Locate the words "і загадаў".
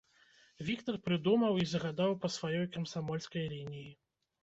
1.65-2.17